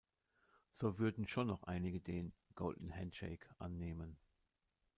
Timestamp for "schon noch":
1.27-1.61